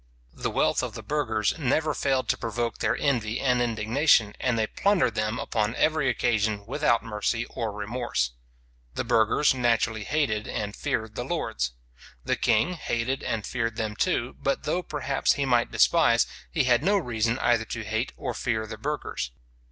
[0.33, 4.65] The wealth of the burghers never failed to provoke their envy and indignation, and they
[4.65, 8.31] plundered them upon every occasion without mercy or remorse.
[8.95, 11.73] The burghers naturally hated and feared the lords.
[12.25, 16.81] The king hated and feared them too; but though, perhaps, he might despise, he had
[16.83, 19.29] no reason either to hate or fear the burghers.